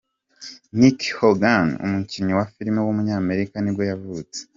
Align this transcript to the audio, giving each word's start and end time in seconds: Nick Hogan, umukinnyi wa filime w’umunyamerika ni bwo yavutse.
Nick 0.79 0.99
Hogan, 1.19 1.67
umukinnyi 1.85 2.33
wa 2.39 2.45
filime 2.53 2.79
w’umunyamerika 2.81 3.55
ni 3.59 3.71
bwo 3.73 3.83
yavutse. 3.91 4.39